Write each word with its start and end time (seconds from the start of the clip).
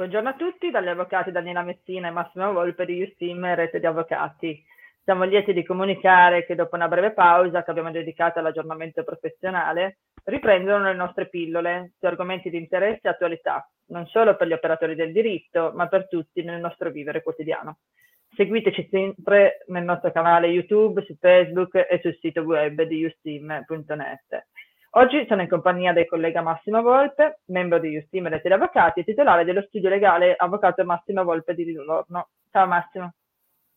Buongiorno 0.00 0.30
a 0.30 0.34
tutti 0.34 0.70
dagli 0.70 0.88
avvocati 0.88 1.30
Daniela 1.30 1.60
Messina 1.60 2.08
e 2.08 2.10
Massimo 2.10 2.50
Volpe 2.54 2.86
di 2.86 2.96
Justim 2.96 3.54
Rete 3.54 3.80
di 3.80 3.84
Avvocati. 3.84 4.64
Siamo 5.04 5.24
lieti 5.24 5.52
di 5.52 5.62
comunicare 5.62 6.46
che 6.46 6.54
dopo 6.54 6.74
una 6.74 6.88
breve 6.88 7.12
pausa 7.12 7.62
che 7.62 7.70
abbiamo 7.70 7.90
dedicato 7.90 8.38
all'aggiornamento 8.38 9.04
professionale, 9.04 9.98
riprendono 10.24 10.84
le 10.84 10.94
nostre 10.94 11.28
pillole 11.28 11.92
su 11.98 12.06
argomenti 12.06 12.48
di 12.48 12.56
interesse 12.56 13.00
e 13.02 13.10
attualità, 13.10 13.70
non 13.88 14.06
solo 14.06 14.36
per 14.36 14.46
gli 14.46 14.54
operatori 14.54 14.94
del 14.94 15.12
diritto, 15.12 15.70
ma 15.74 15.86
per 15.86 16.08
tutti 16.08 16.42
nel 16.42 16.60
nostro 16.60 16.88
vivere 16.90 17.22
quotidiano. 17.22 17.80
Seguiteci 18.34 18.88
sempre 18.90 19.64
nel 19.66 19.84
nostro 19.84 20.10
canale 20.12 20.46
YouTube, 20.46 21.04
su 21.04 21.14
Facebook 21.20 21.74
e 21.74 22.00
sul 22.00 22.16
sito 22.22 22.40
web 22.40 22.80
di 22.84 23.00
justim.net. 23.00 24.46
Oggi 24.94 25.24
sono 25.28 25.42
in 25.42 25.48
compagnia 25.48 25.92
del 25.92 26.08
collega 26.08 26.42
Massimo 26.42 26.82
Volpe, 26.82 27.42
membro 27.46 27.78
di 27.78 27.90
Justim 27.90 28.26
Rete 28.26 28.48
di 28.48 28.54
Avvocati 28.54 29.00
e 29.00 29.04
titolare 29.04 29.44
dello 29.44 29.62
studio 29.62 29.88
legale 29.88 30.34
Avvocato 30.36 30.84
Massimo 30.84 31.22
Volpe 31.22 31.54
di 31.54 31.64
Livorno. 31.64 32.30
Ciao 32.50 32.66
Massimo. 32.66 33.12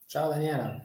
Ciao 0.08 0.30
Daniela. 0.30 0.76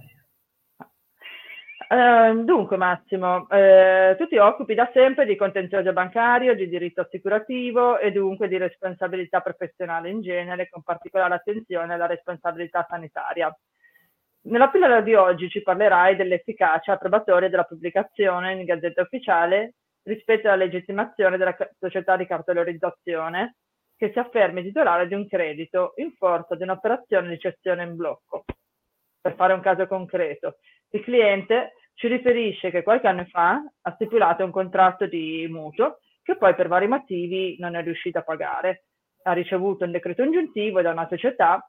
Uh, 1.88 2.44
dunque 2.44 2.76
Massimo, 2.76 3.48
eh, 3.48 4.16
tu 4.18 4.26
ti 4.26 4.36
occupi 4.36 4.74
da 4.74 4.90
sempre 4.92 5.24
di 5.24 5.34
contenzioso 5.34 5.94
bancario, 5.94 6.54
di 6.54 6.68
diritto 6.68 7.00
assicurativo 7.00 7.98
e 7.98 8.12
dunque 8.12 8.48
di 8.48 8.58
responsabilità 8.58 9.40
professionale 9.40 10.10
in 10.10 10.20
genere, 10.20 10.68
con 10.68 10.82
particolare 10.82 11.36
attenzione 11.36 11.94
alla 11.94 12.04
responsabilità 12.04 12.84
sanitaria. 12.86 13.50
Nella 14.42 14.68
pillola 14.68 15.00
di 15.00 15.14
oggi 15.14 15.48
ci 15.48 15.62
parlerai 15.62 16.16
dell'efficacia 16.16 16.98
probatoria 16.98 17.48
della 17.48 17.64
pubblicazione 17.64 18.52
in 18.52 18.64
Gazzetta 18.66 19.00
Ufficiale 19.00 19.72
rispetto 20.08 20.48
alla 20.48 20.64
legittimazione 20.64 21.36
della 21.36 21.56
società 21.78 22.16
di 22.16 22.26
cartolarizzazione 22.26 23.56
che 23.96 24.10
si 24.12 24.18
affermi 24.18 24.62
titolare 24.62 25.06
di 25.06 25.14
un 25.14 25.28
credito 25.28 25.92
in 25.96 26.12
forza 26.12 26.54
di 26.54 26.62
un'operazione 26.62 27.28
di 27.28 27.38
cessione 27.38 27.82
in 27.82 27.96
blocco. 27.96 28.44
Per 29.20 29.34
fare 29.34 29.52
un 29.52 29.60
caso 29.60 29.86
concreto, 29.86 30.56
il 30.90 31.02
cliente 31.02 31.74
ci 31.94 32.06
riferisce 32.06 32.70
che 32.70 32.82
qualche 32.82 33.08
anno 33.08 33.24
fa 33.24 33.60
ha 33.82 33.92
stipulato 33.94 34.44
un 34.44 34.52
contratto 34.52 35.06
di 35.06 35.46
mutuo 35.50 35.98
che 36.22 36.36
poi 36.36 36.54
per 36.54 36.68
vari 36.68 36.86
motivi 36.86 37.56
non 37.58 37.74
è 37.74 37.82
riuscito 37.82 38.18
a 38.18 38.22
pagare. 38.22 38.84
Ha 39.22 39.32
ricevuto 39.32 39.84
un 39.84 39.90
decreto 39.90 40.22
ingiuntivo 40.22 40.80
da 40.80 40.92
una 40.92 41.08
società 41.08 41.68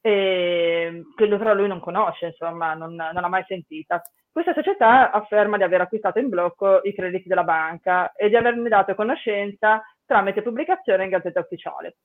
e, 0.00 1.04
che 1.14 1.28
però 1.28 1.54
lui 1.54 1.68
non 1.68 1.80
conosce, 1.80 2.26
insomma, 2.26 2.74
non, 2.74 2.94
non 2.94 3.12
l'ha 3.12 3.28
mai 3.28 3.44
sentita. 3.46 4.02
Questa 4.36 4.52
società 4.52 5.12
afferma 5.12 5.56
di 5.56 5.62
aver 5.62 5.80
acquistato 5.80 6.18
in 6.18 6.28
blocco 6.28 6.80
i 6.82 6.92
crediti 6.92 7.26
della 7.26 7.42
banca 7.42 8.12
e 8.12 8.28
di 8.28 8.36
averne 8.36 8.68
dato 8.68 8.94
conoscenza 8.94 9.82
tramite 10.04 10.42
pubblicazione 10.42 11.04
in 11.04 11.08
Gazzetta 11.08 11.40
Ufficiale. 11.40 11.96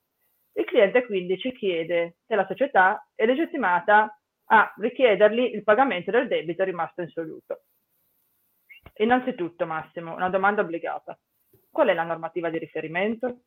Il 0.54 0.64
cliente 0.64 1.04
quindi 1.04 1.36
ci 1.36 1.52
chiede 1.52 2.16
se 2.26 2.34
la 2.34 2.46
società 2.46 3.06
è 3.14 3.26
legittimata 3.26 4.18
a 4.46 4.74
richiedergli 4.78 5.54
il 5.54 5.62
pagamento 5.62 6.10
del 6.10 6.26
debito 6.26 6.64
rimasto 6.64 7.02
insoluto. 7.02 7.64
Innanzitutto, 8.94 9.66
Massimo, 9.66 10.14
una 10.14 10.30
domanda 10.30 10.62
obbligata. 10.62 11.18
Qual 11.70 11.88
è 11.88 11.92
la 11.92 12.04
normativa 12.04 12.48
di 12.48 12.56
riferimento? 12.56 13.40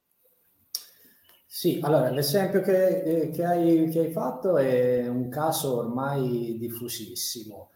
Sì, 1.47 1.79
allora 1.81 2.11
l'esempio 2.11 2.61
che, 2.61 3.01
eh, 3.01 3.29
che, 3.31 3.45
hai, 3.45 3.89
che 3.91 3.99
hai 4.01 4.11
fatto 4.11 4.57
è 4.57 5.07
un 5.07 5.27
caso 5.29 5.79
ormai 5.79 6.55
diffusissimo 6.59 7.71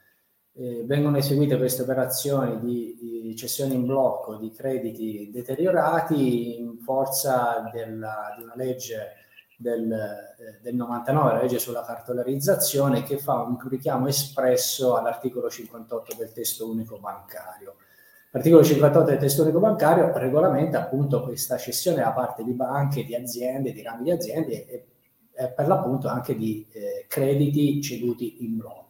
eh, 0.53 0.83
vengono 0.85 1.17
eseguite 1.17 1.57
queste 1.57 1.83
operazioni 1.83 2.59
di, 2.59 2.97
di, 2.99 3.35
cessione 3.35 3.75
in 3.75 3.85
blocco 3.85 4.35
di 4.35 4.51
crediti 4.51 5.29
deteriorati 5.31 6.59
in 6.59 6.79
forza 6.79 7.69
della, 7.71 8.33
di 8.35 8.43
una 8.43 8.55
legge 8.55 9.13
del, 9.55 9.91
eh, 9.91 10.59
del, 10.61 10.75
99, 10.75 11.33
la 11.33 11.41
legge 11.41 11.59
sulla 11.59 11.83
cartolarizzazione, 11.83 13.03
che 13.03 13.17
fa 13.17 13.41
un 13.41 13.57
richiamo 13.69 14.07
espresso 14.07 14.95
all'articolo 14.95 15.49
58 15.49 16.15
del 16.17 16.31
testo 16.31 16.69
unico 16.69 16.97
bancario. 16.97 17.75
L'articolo 18.31 18.63
58 18.63 19.09
del 19.09 19.19
testo 19.19 19.41
unico 19.43 19.59
bancario 19.59 20.15
regolamenta 20.17 20.81
appunto 20.81 21.23
questa 21.23 21.57
cessione 21.57 22.01
da 22.01 22.11
parte 22.11 22.43
di 22.43 22.53
banche, 22.53 23.03
di 23.03 23.15
aziende, 23.15 23.71
di 23.71 23.81
rami 23.81 24.03
di 24.03 24.11
aziende 24.11 24.67
e, 24.67 24.87
e 25.33 25.49
per 25.49 25.67
l'appunto 25.67 26.07
anche 26.07 26.35
di 26.35 26.65
eh, 26.71 27.05
crediti 27.07 27.81
ceduti 27.81 28.43
in 28.43 28.57
blocco. 28.57 28.88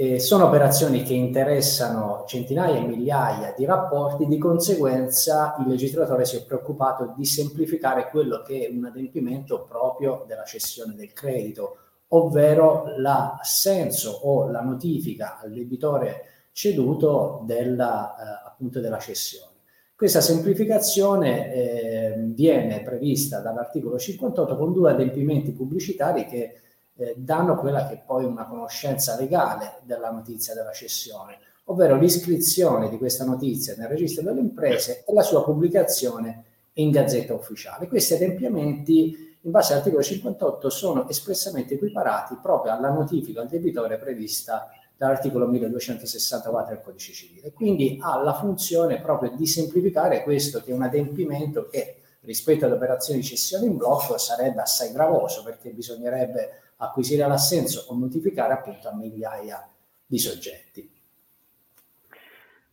Eh, 0.00 0.18
sono 0.18 0.46
operazioni 0.46 1.02
che 1.02 1.12
interessano 1.12 2.24
centinaia 2.26 2.78
e 2.78 2.86
migliaia 2.86 3.52
di 3.54 3.66
rapporti, 3.66 4.24
di 4.24 4.38
conseguenza 4.38 5.54
il 5.58 5.66
legislatore 5.68 6.24
si 6.24 6.36
è 6.36 6.44
preoccupato 6.46 7.12
di 7.14 7.26
semplificare 7.26 8.08
quello 8.08 8.40
che 8.40 8.66
è 8.66 8.70
un 8.74 8.86
adempimento 8.86 9.66
proprio 9.68 10.24
della 10.26 10.44
cessione 10.44 10.94
del 10.94 11.12
credito, 11.12 11.76
ovvero 12.08 12.94
l'assenso 12.96 14.10
o 14.22 14.50
la 14.50 14.62
notifica 14.62 15.38
al 15.38 15.52
debitore 15.52 16.48
ceduto 16.52 17.42
della, 17.44 18.16
eh, 18.16 18.46
appunto 18.46 18.80
della 18.80 18.98
cessione. 18.98 19.52
Questa 19.94 20.22
semplificazione 20.22 21.52
eh, 21.52 22.14
viene 22.28 22.80
prevista 22.80 23.40
dall'articolo 23.40 23.98
58 23.98 24.56
con 24.56 24.72
due 24.72 24.92
adempimenti 24.92 25.52
pubblicitari 25.52 26.24
che 26.24 26.54
eh, 27.00 27.14
danno 27.16 27.56
quella 27.56 27.86
che 27.86 27.94
è 27.94 28.02
poi 28.04 28.24
una 28.24 28.46
conoscenza 28.46 29.18
legale 29.18 29.78
della 29.82 30.10
notizia 30.10 30.54
della 30.54 30.72
cessione, 30.72 31.38
ovvero 31.64 31.96
l'iscrizione 31.96 32.90
di 32.90 32.98
questa 32.98 33.24
notizia 33.24 33.74
nel 33.76 33.88
registro 33.88 34.22
delle 34.22 34.40
imprese 34.40 35.04
e 35.06 35.12
la 35.14 35.22
sua 35.22 35.42
pubblicazione 35.42 36.44
in 36.74 36.90
gazzetta 36.90 37.34
ufficiale. 37.34 37.88
Questi 37.88 38.14
adempimenti, 38.14 39.38
in 39.40 39.50
base 39.50 39.72
all'articolo 39.72 40.02
58, 40.02 40.68
sono 40.68 41.08
espressamente 41.08 41.74
equiparati 41.74 42.38
proprio 42.40 42.72
alla 42.72 42.90
notifica 42.90 43.40
al 43.40 43.48
debitore 43.48 43.96
prevista 43.96 44.68
dall'articolo 44.96 45.46
1264 45.46 46.74
del 46.74 46.82
codice 46.84 47.12
civile. 47.12 47.52
Quindi 47.52 47.98
ha 48.02 48.22
la 48.22 48.34
funzione 48.34 49.00
proprio 49.00 49.30
di 49.34 49.46
semplificare 49.46 50.22
questo 50.22 50.60
che 50.60 50.72
è 50.72 50.74
un 50.74 50.82
adempimento 50.82 51.66
che 51.70 51.96
rispetto 52.20 52.66
alle 52.66 52.74
operazioni 52.74 53.20
di 53.20 53.26
cessione 53.26 53.64
in 53.64 53.78
blocco 53.78 54.18
sarebbe 54.18 54.60
assai 54.60 54.92
gravoso 54.92 55.42
perché 55.42 55.70
bisognerebbe 55.70 56.69
acquisire 56.80 57.26
l'assenso 57.26 57.86
o 57.88 57.96
notificare 57.96 58.52
appunto 58.52 58.88
a 58.88 58.94
migliaia 58.94 59.68
di 60.06 60.18
soggetti. 60.18 60.98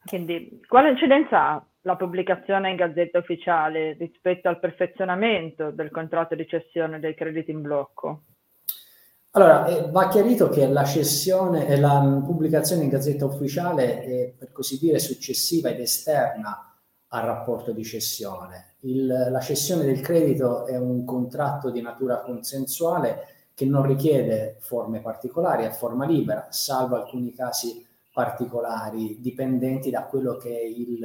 Quindi, 0.05 0.61
quale 0.67 0.91
incidenza 0.91 1.49
ha 1.49 1.65
la 1.81 1.95
pubblicazione 1.95 2.69
in 2.69 2.75
gazzetta 2.75 3.19
ufficiale 3.19 3.93
rispetto 3.93 4.47
al 4.47 4.59
perfezionamento 4.59 5.71
del 5.71 5.91
contratto 5.91 6.35
di 6.35 6.47
cessione 6.47 6.99
dei 6.99 7.13
crediti 7.13 7.51
in 7.51 7.61
blocco? 7.61 8.21
Allora, 9.31 9.67
eh, 9.67 9.91
va 9.91 10.07
chiarito 10.07 10.49
che 10.49 10.67
la 10.67 10.85
cessione 10.85 11.67
e 11.67 11.77
la 11.77 12.23
pubblicazione 12.25 12.83
in 12.83 12.89
gazzetta 12.89 13.25
ufficiale 13.25 14.01
è, 14.01 14.33
per 14.37 14.51
così 14.51 14.79
dire, 14.79 14.99
successiva 14.99 15.69
ed 15.69 15.79
esterna 15.79 16.75
al 17.09 17.23
rapporto 17.23 17.71
di 17.71 17.83
cessione. 17.83 18.75
Il, 18.81 19.05
la 19.05 19.39
cessione 19.39 19.83
del 19.83 20.01
credito 20.01 20.65
è 20.65 20.77
un 20.77 21.05
contratto 21.05 21.69
di 21.69 21.81
natura 21.81 22.21
consensuale 22.21 23.36
che 23.57 23.65
non 23.65 23.87
richiede 23.87 24.57
forme 24.59 25.01
particolari, 25.01 25.63
è 25.63 25.71
forma 25.71 26.05
libera, 26.05 26.45
salvo 26.51 26.95
alcuni 26.95 27.33
casi 27.33 27.83
particolari 28.13 29.19
dipendenti 29.19 29.89
da 29.89 30.03
quello 30.03 30.35
che 30.35 30.59
è 30.59 30.63
il 30.63 31.03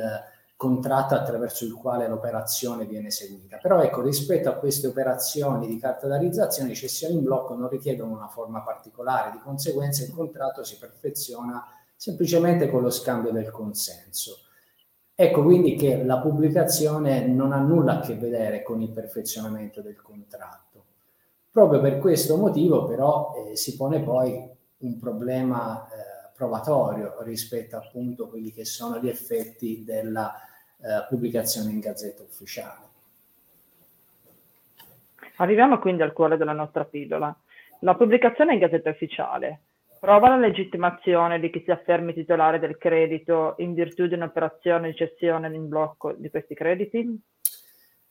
contratto 0.54 1.14
attraverso 1.14 1.64
il 1.64 1.72
quale 1.72 2.06
l'operazione 2.06 2.84
viene 2.84 3.06
eseguita. 3.06 3.56
Però 3.56 3.80
ecco, 3.80 4.02
rispetto 4.02 4.50
a 4.50 4.56
queste 4.56 4.88
operazioni 4.88 5.66
di 5.66 5.78
cartolarizzazione, 5.78 6.68
di 6.68 6.74
cessione 6.74 7.14
in 7.14 7.22
blocco 7.22 7.54
non 7.54 7.70
richiedono 7.70 8.12
una 8.12 8.28
forma 8.28 8.60
particolare, 8.60 9.30
di 9.30 9.38
conseguenza 9.38 10.04
il 10.04 10.12
contratto 10.12 10.62
si 10.62 10.76
perfeziona 10.76 11.64
semplicemente 11.96 12.68
con 12.68 12.82
lo 12.82 12.90
scambio 12.90 13.32
del 13.32 13.50
consenso. 13.50 14.40
Ecco 15.14 15.42
quindi 15.42 15.74
che 15.74 16.04
la 16.04 16.18
pubblicazione 16.18 17.26
non 17.26 17.52
ha 17.52 17.60
nulla 17.60 17.94
a 17.94 18.00
che 18.00 18.14
vedere 18.14 18.62
con 18.62 18.82
il 18.82 18.90
perfezionamento 18.90 19.80
del 19.80 19.98
contratto. 20.02 20.91
Proprio 21.52 21.80
per 21.82 21.98
questo 21.98 22.38
motivo 22.38 22.86
però 22.86 23.34
eh, 23.34 23.56
si 23.56 23.76
pone 23.76 24.00
poi 24.00 24.42
un 24.78 24.98
problema 24.98 25.86
eh, 25.86 26.30
provatorio 26.34 27.22
rispetto 27.24 27.76
appunto 27.76 28.24
a 28.24 28.28
quelli 28.30 28.52
che 28.52 28.64
sono 28.64 28.98
gli 28.98 29.08
effetti 29.08 29.84
della 29.84 30.32
eh, 30.34 31.04
pubblicazione 31.10 31.70
in 31.70 31.80
gazzetta 31.80 32.22
ufficiale. 32.22 32.90
Arriviamo 35.36 35.78
quindi 35.78 36.00
al 36.00 36.14
cuore 36.14 36.38
della 36.38 36.54
nostra 36.54 36.86
pillola. 36.86 37.36
La 37.80 37.96
pubblicazione 37.96 38.54
in 38.54 38.58
gazzetta 38.58 38.88
ufficiale 38.88 39.60
prova 40.00 40.30
la 40.30 40.38
legittimazione 40.38 41.38
di 41.38 41.50
chi 41.50 41.62
si 41.64 41.70
affermi 41.70 42.14
titolare 42.14 42.60
del 42.60 42.78
credito 42.78 43.56
in 43.58 43.74
virtù 43.74 44.06
di 44.06 44.14
un'operazione 44.14 44.88
di 44.88 44.96
cessione 44.96 45.54
in 45.54 45.68
blocco 45.68 46.12
di 46.12 46.30
questi 46.30 46.54
crediti? 46.54 47.20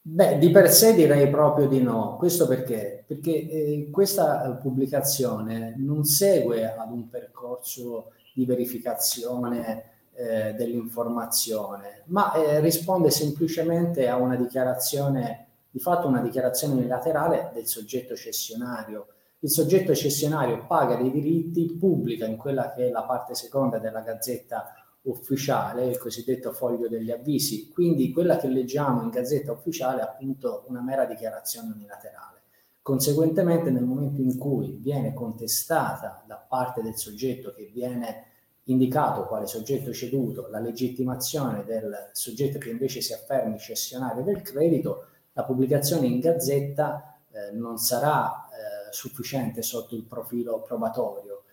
Beh, 0.03 0.39
di 0.39 0.49
per 0.49 0.71
sé 0.71 0.95
direi 0.95 1.29
proprio 1.29 1.67
di 1.67 1.79
no. 1.79 2.17
Questo 2.17 2.47
perché? 2.47 3.03
Perché 3.05 3.31
eh, 3.31 3.89
questa 3.91 4.51
pubblicazione 4.59 5.75
non 5.77 6.05
segue 6.05 6.73
ad 6.73 6.91
un 6.91 7.07
percorso 7.07 8.13
di 8.33 8.45
verificazione 8.45 9.83
eh, 10.13 10.53
dell'informazione, 10.55 12.01
ma 12.05 12.33
eh, 12.33 12.59
risponde 12.61 13.11
semplicemente 13.11 14.07
a 14.07 14.15
una 14.15 14.35
dichiarazione 14.35 15.45
di 15.69 15.79
fatto 15.79 16.07
una 16.07 16.21
dichiarazione 16.21 16.73
unilaterale 16.73 17.51
del 17.53 17.67
soggetto 17.67 18.15
cessionario. 18.15 19.05
Il 19.39 19.51
soggetto 19.51 19.93
cessionario 19.93 20.65
paga 20.65 20.95
dei 20.95 21.11
diritti, 21.11 21.77
pubblica 21.79 22.25
in 22.25 22.37
quella 22.37 22.73
che 22.73 22.87
è 22.87 22.89
la 22.89 23.03
parte 23.03 23.35
seconda 23.35 23.77
della 23.77 24.01
gazzetta 24.01 24.80
ufficiale, 25.03 25.87
il 25.87 25.97
cosiddetto 25.97 26.51
foglio 26.51 26.87
degli 26.87 27.11
avvisi, 27.11 27.69
quindi 27.69 28.11
quella 28.11 28.37
che 28.37 28.47
leggiamo 28.47 29.01
in 29.01 29.09
gazzetta 29.09 29.51
ufficiale 29.51 30.01
è 30.01 30.03
appunto 30.03 30.65
una 30.67 30.81
mera 30.81 31.05
dichiarazione 31.05 31.71
unilaterale. 31.73 32.41
Conseguentemente 32.81 33.69
nel 33.69 33.83
momento 33.83 34.21
in 34.21 34.37
cui 34.37 34.77
viene 34.79 35.13
contestata 35.13 36.23
da 36.25 36.35
parte 36.35 36.81
del 36.81 36.95
soggetto 36.95 37.53
che 37.53 37.69
viene 37.71 38.25
indicato 38.65 39.25
quale 39.25 39.47
soggetto 39.47 39.91
ceduto 39.91 40.47
la 40.47 40.59
legittimazione 40.59 41.63
del 41.63 42.09
soggetto 42.11 42.59
che 42.59 42.69
invece 42.69 43.01
si 43.01 43.13
affermi 43.13 43.57
cessionario 43.57 44.23
del 44.23 44.41
credito, 44.41 45.07
la 45.33 45.43
pubblicazione 45.43 46.07
in 46.07 46.19
gazzetta 46.19 47.19
eh, 47.31 47.51
non 47.53 47.77
sarà 47.77 48.47
eh, 48.49 48.91
sufficiente 48.91 49.61
sotto 49.61 49.95
il 49.95 50.03
profilo 50.03 50.61
probatorio. 50.61 51.43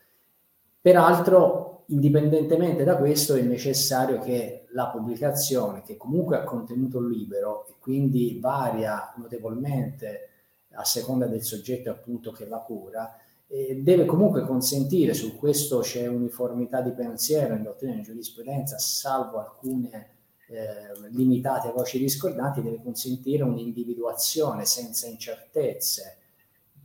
Peraltro, 0.80 1.77
indipendentemente 1.90 2.84
da 2.84 2.96
questo, 2.96 3.34
è 3.34 3.42
necessario 3.42 4.18
che 4.20 4.66
la 4.70 4.88
pubblicazione, 4.88 5.82
che 5.82 5.96
comunque 5.96 6.36
ha 6.36 6.44
contenuto 6.44 7.00
libero 7.00 7.66
e 7.68 7.74
quindi 7.78 8.38
varia 8.40 9.12
notevolmente 9.16 10.28
a 10.72 10.84
seconda 10.84 11.26
del 11.26 11.42
soggetto 11.42 11.90
appunto 11.90 12.30
che 12.30 12.46
la 12.46 12.58
cura, 12.58 13.16
eh, 13.46 13.80
deve 13.82 14.04
comunque 14.04 14.44
consentire, 14.44 15.14
su 15.14 15.36
questo 15.36 15.78
c'è 15.80 16.06
uniformità 16.06 16.82
di 16.82 16.90
pensiero 16.90 17.54
in 17.54 17.62
dottrina 17.62 17.98
e 17.98 18.02
giurisprudenza, 18.02 18.78
salvo 18.78 19.38
alcune 19.38 20.10
eh, 20.48 21.08
limitate 21.10 21.72
voci 21.72 21.98
discordanti, 21.98 22.62
deve 22.62 22.82
consentire 22.82 23.42
un'individuazione 23.42 24.66
senza 24.66 25.06
incertezze 25.06 26.17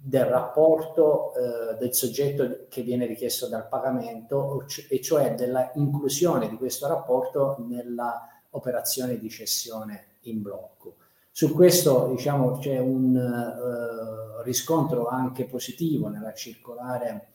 del 0.06 0.26
rapporto 0.26 1.34
eh, 1.34 1.78
del 1.78 1.94
soggetto 1.94 2.66
che 2.68 2.82
viene 2.82 3.06
richiesto 3.06 3.48
dal 3.48 3.70
pagamento 3.70 4.66
e 4.90 5.00
cioè 5.00 5.34
della 5.34 5.72
inclusione 5.76 6.50
di 6.50 6.58
questo 6.58 6.88
rapporto 6.88 7.56
nella 7.66 8.28
operazione 8.50 9.18
di 9.18 9.30
cessione 9.30 10.08
in 10.24 10.42
blocco. 10.42 10.96
Su 11.32 11.54
questo 11.54 12.08
diciamo, 12.08 12.58
c'è 12.58 12.80
un 12.80 13.16
uh, 13.16 14.42
riscontro 14.44 15.08
anche 15.08 15.46
positivo 15.46 16.10
nella 16.10 16.34
circolare, 16.34 17.28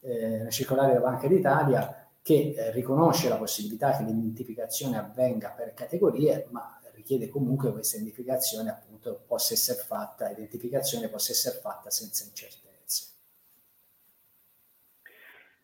eh, 0.00 0.28
nella 0.28 0.50
circolare 0.50 0.92
della 0.92 1.08
Banca 1.08 1.26
d'Italia 1.26 2.08
che 2.20 2.54
eh, 2.54 2.70
riconosce 2.72 3.30
la 3.30 3.36
possibilità 3.36 3.96
che 3.96 4.04
l'identificazione 4.04 4.98
avvenga 4.98 5.48
per 5.56 5.72
categorie, 5.72 6.46
ma 6.50 6.78
richiede 6.94 7.28
comunque 7.28 7.72
questa 7.72 7.96
identificazione 7.96 8.70
appunto 8.70 9.24
possa 9.26 9.54
essere 9.54 9.82
fatta, 9.82 10.30
identificazione 10.30 11.08
possa 11.08 11.32
essere 11.32 11.58
fatta 11.58 11.90
senza 11.90 12.24
incertezze. 12.24 13.10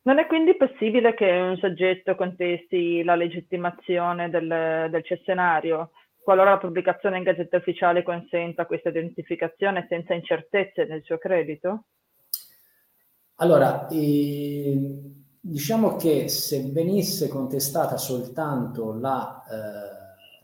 Non 0.02 0.19
è 0.19 0.26
quindi 0.26 0.56
possibile 0.56 1.14
che 1.14 1.30
un 1.30 1.56
soggetto 1.58 2.14
contesti 2.14 3.02
la 3.02 3.14
legittimazione 3.14 4.30
del, 4.30 4.88
del 4.90 5.04
cessionario 5.04 5.90
qualora 6.28 6.50
la 6.50 6.58
pubblicazione 6.58 7.16
in 7.16 7.22
Gazzetta 7.22 7.56
Ufficiale 7.56 8.02
consenta 8.02 8.66
questa 8.66 8.90
identificazione 8.90 9.86
senza 9.88 10.12
incertezze 10.12 10.84
nel 10.84 11.02
suo 11.02 11.16
credito? 11.16 11.84
Allora, 13.36 13.86
eh, 13.88 14.76
diciamo 15.40 15.96
che 15.96 16.28
se 16.28 16.70
venisse 16.70 17.28
contestata 17.28 17.96
soltanto 17.96 18.92
la, 18.92 19.42
eh, 19.50 19.97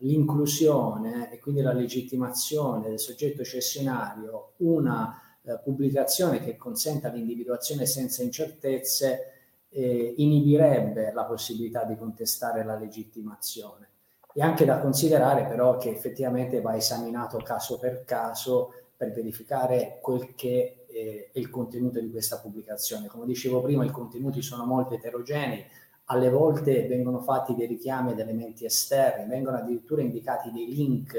l'inclusione 0.05 1.33
e 1.33 1.39
quindi 1.39 1.63
la 1.63 1.73
legittimazione 1.73 2.89
del 2.89 3.01
soggetto 3.01 3.43
cessionario, 3.43 4.53
una 4.59 5.21
eh, 5.43 5.59
pubblicazione 5.63 6.41
che 6.41 6.57
consenta 6.57 7.09
l'individuazione 7.09 7.87
senza 7.87 8.23
incertezze 8.23 9.33
eh, 9.71 10.15
inibirebbe 10.19 11.13
la 11.13 11.25
possibilità 11.25 11.85
di 11.85 11.97
contestare 11.97 12.65
la 12.65 12.77
legittimazione. 12.77 13.89
È 14.33 14.41
anche 14.41 14.65
da 14.65 14.81
considerare 14.81 15.45
però 15.45 15.77
che 15.77 15.91
effettivamente 15.91 16.61
va 16.61 16.77
esaminato 16.77 17.39
caso 17.39 17.79
per 17.79 18.05
caso 18.05 18.73
per 18.97 19.13
verificare 19.13 19.99
quel 20.01 20.35
che 20.35 20.85
eh, 20.87 21.31
è 21.33 21.39
il 21.39 21.51
contenuto 21.51 22.01
di 22.01 22.11
questa 22.11 22.39
pubblicazione. 22.39 23.09
Come 23.09 23.27
dicevo 23.27 23.61
prima, 23.61 23.85
i 23.85 23.91
contenuti 23.91 24.43
sono 24.43 24.65
molto 24.65 24.95
eterogenei, 24.95 25.65
alle 26.07 26.31
volte 26.31 26.87
vengono 26.87 27.21
fatti 27.21 27.55
dei 27.55 27.67
richiami 27.67 28.13
ad 28.13 28.19
elementi 28.19 28.65
esterni, 28.65 29.29
vengono 29.29 29.57
addirittura 29.57 30.03
indicati 30.03 30.51
dei 30.51 30.67
link 30.67 31.17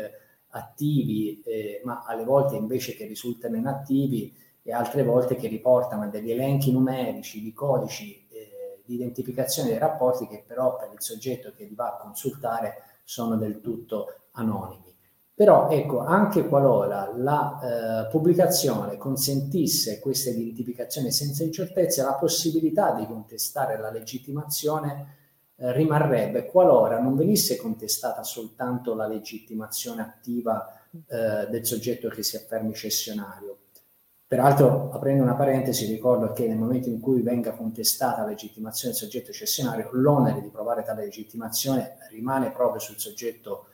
attivi, 0.49 1.41
eh, 1.43 1.81
ma 1.83 2.03
alle 2.05 2.23
volte 2.23 2.55
invece 2.55 2.95
che 2.95 3.05
risultano 3.05 3.55
inattivi 3.55 4.33
e 4.61 4.71
altre 4.71 5.03
volte 5.03 5.35
che 5.35 5.47
riportano 5.47 6.09
degli 6.09 6.31
elenchi 6.31 6.71
numerici 6.71 7.41
di 7.41 7.53
codici 7.53 8.25
eh, 8.29 8.81
di 8.85 8.95
identificazione 8.95 9.69
dei 9.69 9.77
rapporti 9.77 10.27
che 10.27 10.43
però 10.45 10.75
per 10.75 10.91
il 10.93 11.01
soggetto 11.01 11.51
che 11.55 11.65
li 11.65 11.75
va 11.75 11.95
a 11.95 11.97
consultare 11.97 12.75
sono 13.03 13.35
del 13.37 13.61
tutto 13.61 14.27
anonimi. 14.31 14.94
Però 15.35 15.69
ecco, 15.69 15.99
anche 15.99 16.47
qualora 16.47 17.11
la 17.13 18.05
eh, 18.05 18.09
pubblicazione 18.09 18.95
consentisse 18.95 19.99
questa 19.99 20.29
identificazione 20.29 21.11
senza 21.11 21.43
incertezza, 21.43 22.05
la 22.05 22.13
possibilità 22.13 22.93
di 22.93 23.05
contestare 23.05 23.77
la 23.77 23.91
legittimazione 23.91 25.23
eh, 25.57 25.73
rimarrebbe 25.73 26.45
qualora 26.45 27.01
non 27.01 27.17
venisse 27.17 27.57
contestata 27.57 28.23
soltanto 28.23 28.95
la 28.95 29.07
legittimazione 29.07 30.03
attiva 30.03 30.81
eh, 30.93 31.49
del 31.49 31.65
soggetto 31.65 32.07
che 32.07 32.23
si 32.23 32.37
affermi 32.37 32.73
cessionario. 32.73 33.57
Peraltro, 34.25 34.89
aprendo 34.93 35.21
una 35.21 35.35
parentesi, 35.35 35.85
ricordo 35.85 36.31
che 36.31 36.47
nel 36.47 36.57
momento 36.57 36.87
in 36.87 37.01
cui 37.01 37.21
venga 37.21 37.51
contestata 37.51 38.21
la 38.21 38.29
legittimazione 38.29 38.93
del 38.93 39.03
soggetto 39.03 39.33
cessionario, 39.33 39.89
l'onere 39.91 40.41
di 40.41 40.47
provare 40.47 40.83
tale 40.83 41.03
legittimazione 41.03 41.97
rimane 42.09 42.51
proprio 42.51 42.79
sul 42.79 42.97
soggetto 42.97 43.41
cessionario 43.49 43.73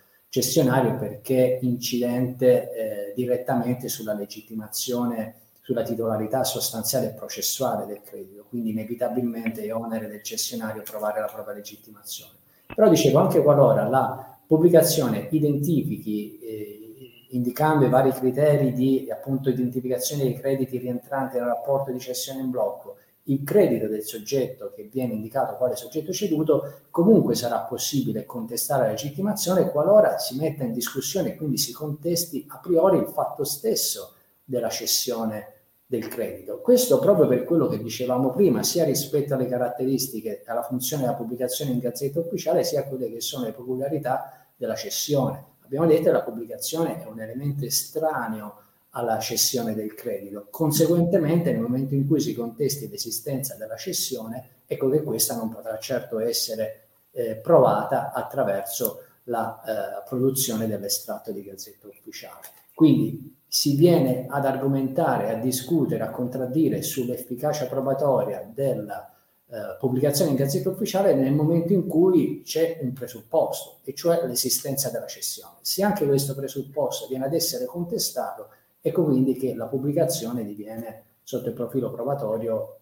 perché 0.95 1.59
incidente 1.61 2.71
eh, 2.71 3.13
direttamente 3.13 3.89
sulla 3.89 4.13
legittimazione, 4.13 5.35
sulla 5.59 5.83
titolarità 5.83 6.45
sostanziale 6.45 7.07
e 7.07 7.13
processuale 7.13 7.85
del 7.85 8.01
credito, 8.01 8.45
quindi 8.47 8.69
inevitabilmente 8.69 9.61
è 9.61 9.75
onere 9.75 10.07
del 10.07 10.23
cessionario 10.23 10.83
trovare 10.83 11.19
la 11.19 11.27
propria 11.27 11.55
legittimazione. 11.55 12.31
Però 12.73 12.87
dicevo, 12.87 13.19
anche 13.19 13.41
qualora 13.41 13.87
la 13.89 14.37
pubblicazione 14.47 15.27
identifichi 15.31 16.39
eh, 16.39 17.27
indicando 17.31 17.85
i 17.85 17.89
vari 17.89 18.11
criteri 18.11 18.71
di 18.71 19.09
appunto, 19.11 19.49
identificazione 19.49 20.23
dei 20.23 20.39
crediti 20.39 20.77
rientranti 20.77 21.37
nel 21.37 21.47
rapporto 21.47 21.91
di 21.91 21.99
cessione 21.99 22.39
in 22.39 22.51
blocco, 22.51 22.95
il 23.23 23.43
credito 23.43 23.87
del 23.87 24.03
soggetto 24.03 24.71
che 24.75 24.89
viene 24.91 25.13
indicato 25.13 25.55
quale 25.55 25.75
soggetto 25.75 26.11
ceduto, 26.11 26.81
comunque 26.89 27.35
sarà 27.35 27.59
possibile 27.59 28.25
contestare 28.25 28.83
la 28.83 28.89
legittimazione 28.89 29.69
qualora 29.69 30.17
si 30.17 30.35
metta 30.37 30.63
in 30.63 30.73
discussione 30.73 31.29
e 31.29 31.35
quindi 31.35 31.57
si 31.57 31.71
contesti 31.71 32.45
a 32.49 32.57
priori 32.57 32.97
il 32.97 33.07
fatto 33.07 33.43
stesso 33.43 34.15
della 34.43 34.69
cessione 34.69 35.53
del 35.85 36.07
credito. 36.07 36.59
Questo 36.61 36.99
proprio 36.99 37.27
per 37.27 37.43
quello 37.43 37.67
che 37.67 37.77
dicevamo 37.77 38.31
prima, 38.31 38.63
sia 38.63 38.85
rispetto 38.85 39.33
alle 39.33 39.47
caratteristiche, 39.47 40.43
alla 40.45 40.63
funzione 40.63 41.03
della 41.03 41.15
pubblicazione 41.15 41.71
in 41.71 41.79
gazzetta 41.79 42.19
ufficiale, 42.19 42.63
sia 42.63 42.85
quelle 42.85 43.11
che 43.11 43.21
sono 43.21 43.45
le 43.45 43.51
peculiarità 43.51 44.47
della 44.55 44.75
cessione 44.75 45.49
abbiamo 45.71 45.87
detto 45.87 46.03
che 46.03 46.11
la 46.11 46.21
pubblicazione 46.21 47.01
è 47.01 47.07
un 47.07 47.21
elemento 47.21 47.63
estraneo 47.63 48.55
alla 48.91 49.19
cessione 49.19 49.73
del 49.73 49.93
credito. 49.93 50.47
Conseguentemente, 50.49 51.51
nel 51.51 51.61
momento 51.61 51.93
in 51.93 52.07
cui 52.07 52.19
si 52.19 52.33
contesti 52.33 52.89
l'esistenza 52.89 53.55
della 53.55 53.75
cessione, 53.75 54.63
ecco 54.65 54.89
che 54.89 55.03
questa 55.03 55.35
non 55.35 55.49
potrà 55.49 55.77
certo 55.77 56.19
essere 56.19 56.87
eh, 57.11 57.35
provata 57.35 58.11
attraverso 58.11 59.03
la 59.25 59.61
eh, 59.61 60.03
produzione 60.07 60.67
dell'estratto 60.67 61.31
di 61.31 61.43
gazzetta 61.43 61.87
ufficiale. 61.87 62.47
Quindi 62.73 63.39
si 63.47 63.75
viene 63.75 64.25
ad 64.29 64.45
argomentare, 64.45 65.29
a 65.29 65.39
discutere, 65.39 66.03
a 66.03 66.09
contraddire 66.09 66.81
sull'efficacia 66.81 67.67
probatoria 67.67 68.49
della 68.53 69.13
eh, 69.47 69.75
pubblicazione 69.77 70.31
in 70.31 70.37
Gazzetta 70.37 70.69
Ufficiale 70.69 71.13
nel 71.13 71.33
momento 71.33 71.73
in 71.73 71.85
cui 71.85 72.41
c'è 72.45 72.79
un 72.81 72.93
presupposto, 72.93 73.79
e 73.83 73.93
cioè 73.93 74.25
l'esistenza 74.25 74.89
della 74.89 75.07
cessione. 75.07 75.57
Se 75.59 75.83
anche 75.83 76.07
questo 76.07 76.33
presupposto 76.33 77.07
viene 77.07 77.25
ad 77.25 77.33
essere 77.33 77.65
contestato, 77.65 78.47
ecco 78.81 79.03
quindi 79.05 79.35
che 79.35 79.53
la 79.55 79.67
pubblicazione 79.67 80.43
diviene 80.43 81.03
sotto 81.23 81.49
il 81.49 81.53
profilo 81.53 81.91
probatorio 81.91 82.79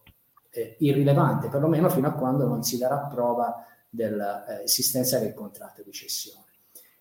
eh, 0.49 0.75
irrilevante, 0.79 1.49
perlomeno 1.49 1.89
fino 1.89 2.07
a 2.07 2.13
quando 2.13 2.47
non 2.47 2.63
si 2.63 2.77
darà 2.77 2.97
prova 3.05 3.63
dell'esistenza 3.89 5.19
del 5.19 5.33
contratto 5.33 5.81
di 5.83 5.91
cessione. 5.91 6.45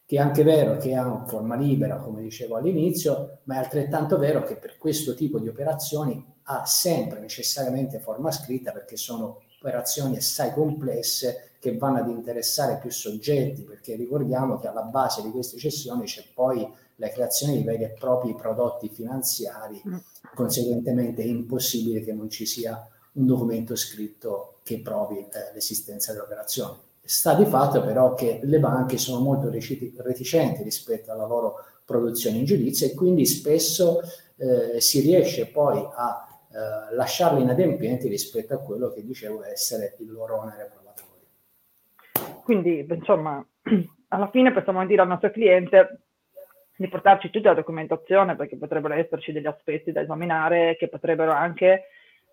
Che 0.05 0.17
è 0.17 0.21
anche 0.21 0.43
vero 0.43 0.77
che 0.79 0.95
ha 0.95 1.25
forma 1.27 1.55
libera, 1.55 1.97
come 1.97 2.23
dicevo 2.23 2.57
all'inizio, 2.57 3.41
ma 3.45 3.57
è 3.57 3.59
altrettanto 3.59 4.17
vero 4.17 4.43
che 4.43 4.57
per 4.57 4.79
questo 4.79 5.15
tipo 5.15 5.39
di 5.39 5.49
operazioni 5.49 6.25
ha 6.45 6.65
sempre 6.65 7.21
necessariamente 7.21 7.99
forma 7.99 8.31
scritta 8.31 8.73
perché 8.73 8.97
sono 8.97 9.43
operazioni 9.61 10.17
assai 10.17 10.53
complesse 10.53 11.51
che 11.59 11.77
vanno 11.77 11.99
ad 11.99 12.09
interessare 12.09 12.79
più 12.79 12.91
soggetti, 12.91 13.63
perché 13.63 13.97
ricordiamo 13.97 14.59
che 14.59 14.69
alla 14.69 14.83
base 14.83 15.23
di 15.23 15.31
queste 15.31 15.59
cessioni 15.59 16.05
c'è 16.05 16.25
poi 16.33 16.67
la 16.97 17.09
creazione 17.11 17.57
di 17.57 17.63
veri 17.63 17.85
e 17.85 17.95
propri 17.99 18.35
prodotti 18.35 18.89
finanziari, 18.89 19.83
mm. 19.87 19.97
conseguentemente 20.35 21.23
è 21.23 21.27
impossibile 21.27 22.03
che 22.03 22.13
non 22.13 22.31
ci 22.31 22.47
sia 22.47 22.89
un 23.13 23.27
documento 23.27 23.75
scritto 23.75 24.59
che 24.63 24.81
provi 24.81 25.19
eh, 25.19 25.53
l'esistenza 25.53 26.13
dell'operazione. 26.13 26.87
Sta 27.03 27.35
di 27.35 27.47
fatto 27.47 27.83
però 27.83 28.15
che 28.15 28.41
le 28.43 28.59
banche 28.59 28.99
sono 28.99 29.21
molto 29.21 29.51
reticenti 29.51 30.63
rispetto 30.63 31.11
alla 31.11 31.27
loro 31.27 31.55
produzione 31.85 32.37
in 32.37 32.45
giudizio 32.45 32.87
e 32.87 32.93
quindi 32.93 33.25
spesso 33.25 34.01
eh, 34.37 34.79
si 34.81 35.01
riesce 35.01 35.47
poi 35.47 35.79
a 35.79 36.29
eh, 36.51 36.95
lasciarli 36.95 37.43
inadempienti 37.43 38.09
rispetto 38.09 38.55
a 38.55 38.59
quello 38.59 38.91
che 38.91 39.05
dicevo 39.05 39.45
essere 39.45 39.97
il 39.99 40.11
loro 40.11 40.41
onere 40.41 40.71
probatorio. 40.73 42.43
Quindi, 42.43 42.87
insomma, 42.89 43.45
alla 44.09 44.31
fine 44.31 44.53
possiamo 44.53 44.85
dire 44.87 45.03
al 45.03 45.09
nostro 45.09 45.31
cliente 45.31 46.01
di 46.77 46.89
portarci 46.89 47.31
tutta 47.31 47.51
la 47.51 47.57
documentazione 47.57 48.37
perché 48.37 48.57
potrebbero 48.57 48.95
esserci 48.95 49.33
degli 49.33 49.47
aspetti 49.47 49.93
da 49.93 50.01
esaminare 50.01 50.77
che 50.77 50.89
potrebbero 50.89 51.33
anche 51.33 51.89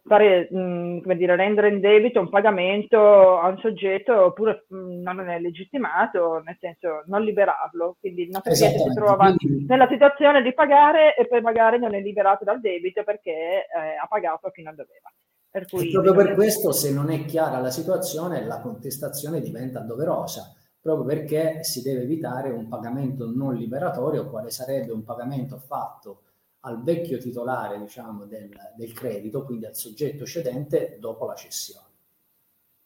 fare, 0.05 0.47
mh, 0.51 1.01
come 1.01 1.15
dire, 1.15 1.35
rendere 1.35 1.69
in 1.69 1.79
debito 1.79 2.19
un 2.19 2.29
pagamento 2.29 3.39
a 3.39 3.47
un 3.47 3.57
soggetto 3.59 4.25
oppure 4.25 4.65
mh, 4.69 5.01
non 5.01 5.27
è 5.27 5.39
legittimato, 5.39 6.41
nel 6.43 6.57
senso 6.59 7.03
non 7.07 7.23
liberarlo. 7.23 7.97
Quindi 7.99 8.23
il 8.23 8.29
nostro 8.29 8.53
cliente 8.53 8.79
si 8.79 8.93
trova 8.93 9.33
quindi... 9.35 9.65
nella 9.65 9.87
situazione 9.87 10.41
di 10.41 10.53
pagare 10.53 11.15
e 11.15 11.27
poi 11.27 11.41
magari 11.41 11.79
non 11.79 11.93
è 11.95 12.01
liberato 12.01 12.43
dal 12.43 12.59
debito 12.61 13.03
perché 13.03 13.31
eh, 13.31 13.97
ha 14.01 14.07
pagato 14.07 14.47
a 14.47 14.51
chi 14.51 14.61
non 14.61 14.75
doveva. 14.75 15.11
Per 15.49 15.65
cui, 15.67 15.89
proprio 15.89 16.13
per 16.13 16.33
questo, 16.33 16.71
se 16.73 16.91
non 16.93 17.09
è 17.09 17.23
chiara 17.23 17.59
la 17.59 17.71
situazione, 17.71 18.45
la 18.45 18.59
contestazione 18.59 19.39
diventa 19.39 19.79
doverosa, 19.79 20.53
proprio 20.81 21.05
perché 21.05 21.63
si 21.63 21.81
deve 21.81 22.01
evitare 22.01 22.49
un 22.49 22.67
pagamento 22.67 23.31
non 23.33 23.55
liberatorio, 23.55 24.29
quale 24.29 24.49
sarebbe 24.49 24.91
un 24.91 25.03
pagamento 25.03 25.57
fatto 25.57 26.23
al 26.65 26.83
vecchio 26.83 27.17
titolare 27.17 27.79
diciamo, 27.79 28.25
del, 28.25 28.49
del 28.75 28.93
credito, 28.93 29.45
quindi 29.45 29.65
al 29.65 29.75
soggetto 29.75 30.25
cedente 30.25 30.97
dopo 30.99 31.25
la 31.25 31.35
cessione. 31.35 31.87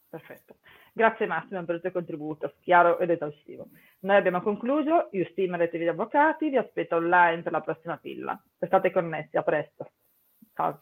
Perfetto. 0.08 0.56
Grazie 0.92 1.26
Massimo 1.26 1.64
per 1.64 1.76
il 1.76 1.80
tuo 1.80 1.92
contributo, 1.92 2.54
chiaro 2.60 2.98
ed 2.98 3.10
esaustivo. 3.10 3.68
Noi 4.00 4.16
abbiamo 4.16 4.42
concluso, 4.42 5.08
Justima 5.12 5.56
Rete 5.56 5.78
di 5.78 5.86
Avvocati 5.86 6.50
vi 6.50 6.56
aspetto 6.56 6.96
online 6.96 7.42
per 7.42 7.52
la 7.52 7.60
prossima 7.60 7.96
pilla. 7.96 8.40
Restate 8.58 8.90
connessi, 8.90 9.36
a 9.36 9.42
presto. 9.42 9.90
Ciao. 10.54 10.80